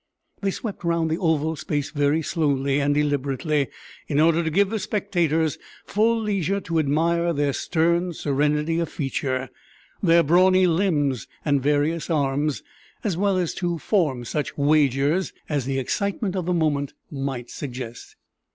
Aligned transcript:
They 0.41 0.49
swept 0.49 0.83
round 0.83 1.11
the 1.11 1.19
oval 1.19 1.55
space 1.55 1.91
very 1.91 2.23
slowly 2.23 2.79
and 2.81 2.95
deliberately, 2.95 3.67
in 4.07 4.19
order 4.19 4.43
to 4.43 4.49
give 4.49 4.71
the 4.71 4.79
spectators 4.79 5.59
full 5.85 6.19
leisure 6.19 6.59
to 6.61 6.79
admire 6.79 7.33
their 7.33 7.53
stern 7.53 8.11
serenity 8.13 8.79
of 8.79 8.89
feature 8.89 9.49
their 10.01 10.23
brawny 10.23 10.65
limbs 10.65 11.27
and 11.45 11.61
various 11.61 12.09
arms, 12.09 12.63
as 13.03 13.15
well 13.15 13.37
as 13.37 13.53
to 13.53 13.77
form 13.77 14.25
such 14.25 14.57
wagers 14.57 15.33
as 15.47 15.65
the 15.65 15.77
excitement 15.77 16.35
of 16.35 16.47
the 16.47 16.51
moment 16.53 16.95
might 17.11 17.51
suggest. 17.51 18.15